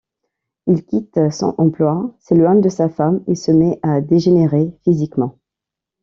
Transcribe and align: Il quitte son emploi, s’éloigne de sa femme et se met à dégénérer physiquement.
Il 0.65 0.83
quitte 0.83 1.29
son 1.31 1.53
emploi, 1.59 2.11
s’éloigne 2.17 2.59
de 2.59 2.69
sa 2.69 2.89
femme 2.89 3.23
et 3.27 3.35
se 3.35 3.51
met 3.51 3.77
à 3.83 4.01
dégénérer 4.01 4.75
physiquement. 4.83 5.37